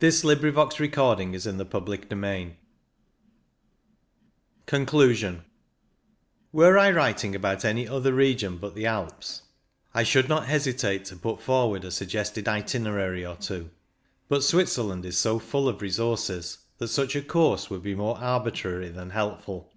[0.00, 1.36] CHAPTER XVIII
[4.64, 5.44] CONCLUSION
[6.50, 9.42] Were I writing about any other region but the Alps,
[9.92, 13.68] I should not hesitate to put forward a suggested itinerary or two;
[14.30, 18.88] but Switzerland is so full of resources that such a course would be more arbitrary
[18.88, 19.74] than helpful.